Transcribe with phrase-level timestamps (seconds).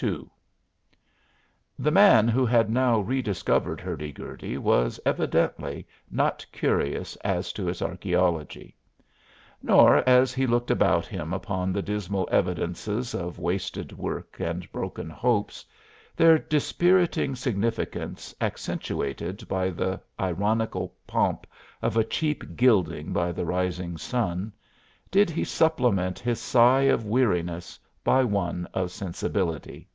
[0.00, 0.28] II
[1.76, 7.80] The man who had now rediscovered Hurdy Gurdy was evidently not curious as to its
[7.80, 8.74] archæology.
[9.60, 15.10] Nor, as he looked about him upon the dismal evidences of wasted work and broken
[15.10, 15.64] hopes,
[16.14, 21.44] their dispiriting significance accentuated by the ironical pomp
[21.82, 24.52] of a cheap gilding by the rising sun,
[25.10, 29.86] did he supplement his sigh of weariness by one of sensibility.